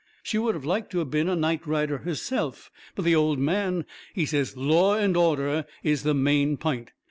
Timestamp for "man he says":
3.37-4.57